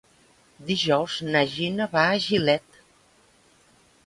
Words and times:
Dijous 0.69 1.17
na 1.35 1.43
Gina 1.51 1.87
va 1.93 2.07
a 2.07 2.17
Gilet. 2.25 2.81